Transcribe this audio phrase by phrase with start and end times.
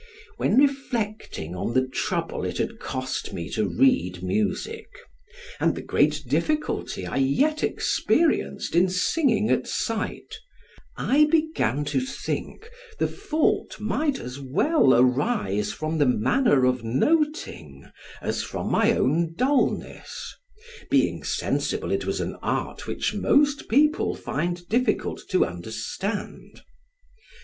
[0.37, 4.87] When reflecting on the trouble it had cost me to read music,
[5.59, 10.39] and the great difficulty I yet experienced in singing at sight,
[10.97, 17.85] I began to think the fault might as well arise from the manner of noting
[18.23, 20.33] as from my own dulness,
[20.89, 26.63] being sensible it was an art which most people find difficult to understand.